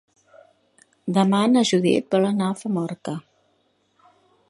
Demà 1.17 1.43
na 1.53 1.63
Judit 1.73 2.09
vol 2.17 2.27
anar 2.31 2.49
a 2.55 2.59
Famorca. 2.65 3.19